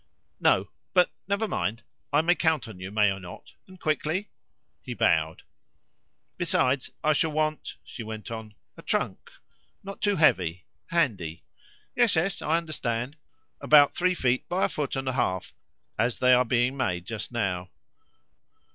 "No; 0.39 0.71
but 0.95 1.11
never 1.27 1.47
mind. 1.47 1.83
I 2.11 2.21
may 2.21 2.33
count 2.33 2.67
on 2.67 2.79
you, 2.79 2.89
may 2.89 3.11
I 3.11 3.19
not, 3.19 3.51
and 3.67 3.79
quickly?" 3.79 4.31
He 4.81 4.95
bowed. 4.95 5.43
"Besides, 6.37 6.89
I 7.03 7.13
shall 7.13 7.31
want," 7.31 7.75
she 7.83 8.01
went 8.01 8.31
on, 8.31 8.55
"a 8.75 8.81
trunk 8.81 9.29
not 9.83 10.01
too 10.01 10.15
heavy 10.15 10.65
handy." 10.87 11.43
"Yes, 11.95 12.15
yes, 12.15 12.41
I 12.41 12.57
understand. 12.57 13.15
About 13.59 13.93
three 13.93 14.15
feet 14.15 14.49
by 14.49 14.65
a 14.65 14.69
foot 14.69 14.95
and 14.95 15.07
a 15.07 15.13
half, 15.13 15.53
as 15.99 16.17
they 16.17 16.33
are 16.33 16.45
being 16.45 16.75
made 16.75 17.05
just 17.05 17.31
now." 17.31 17.69